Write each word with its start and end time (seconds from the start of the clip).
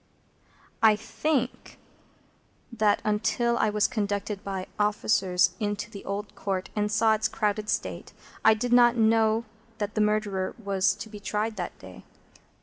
I 0.81 0.95
think 0.95 1.77
that, 2.73 3.03
until 3.05 3.55
I 3.59 3.69
was 3.69 3.87
conducted 3.87 4.43
by 4.43 4.65
officers 4.79 5.51
into 5.59 5.91
the 5.91 6.03
Old 6.05 6.33
Court 6.33 6.71
and 6.75 6.91
saw 6.91 7.13
its 7.13 7.27
crowded 7.27 7.69
state, 7.69 8.11
I 8.43 8.55
did 8.55 8.73
not 8.73 8.97
know 8.97 9.45
that 9.77 9.93
the 9.93 10.01
Murderer 10.01 10.55
was 10.57 10.95
to 10.95 11.07
be 11.07 11.19
tried 11.19 11.55
that 11.57 11.77
day. 11.77 12.03